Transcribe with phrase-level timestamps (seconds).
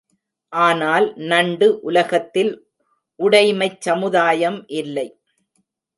[0.53, 2.51] ஆனால் நண்டு உலகத்தில்
[3.19, 5.07] உடைமைச் சமுதாயம் இல்லை.